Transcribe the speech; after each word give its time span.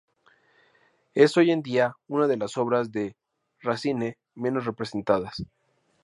Es 1.13 1.37
hoy 1.37 1.51
en 1.51 1.61
día 1.61 1.95
una 2.07 2.25
de 2.25 2.35
las 2.35 2.57
obras 2.57 2.91
de 2.91 3.15
Racine 3.59 4.17
menos 4.33 4.65
representadas. 4.65 5.43